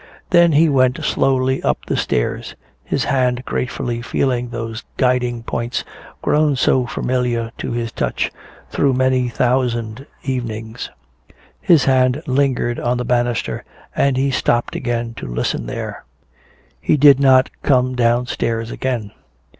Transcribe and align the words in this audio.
Then 0.31 0.53
he 0.53 0.67
went 0.67 1.03
slowly 1.03 1.61
up 1.61 1.85
the 1.85 1.95
stairs, 1.95 2.55
his 2.83 3.03
hand 3.03 3.45
gratefully 3.45 4.01
feeling 4.01 4.49
those 4.49 4.83
guiding 4.97 5.43
points 5.43 5.83
grown 6.23 6.55
so 6.55 6.87
familiar 6.87 7.51
to 7.59 7.71
his 7.73 7.91
touch 7.91 8.31
through 8.71 8.93
many 8.95 9.29
thousand 9.29 10.07
evenings. 10.23 10.89
His 11.59 11.85
hand 11.85 12.23
lingered 12.25 12.79
on 12.79 12.97
the 12.97 13.05
banister 13.05 13.63
and 13.95 14.17
he 14.17 14.31
stopped 14.31 14.75
again 14.75 15.13
to 15.17 15.27
listen 15.27 15.67
there. 15.67 16.05
He 16.81 16.97
did 16.97 17.19
not 17.19 17.51
come 17.61 17.93
downstairs 17.93 18.71
again. 18.71 19.11